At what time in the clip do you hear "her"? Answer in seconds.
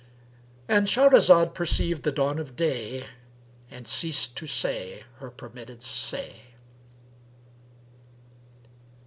5.19-5.29